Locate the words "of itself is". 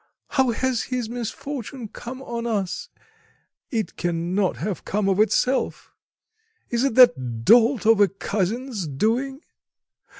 5.07-6.83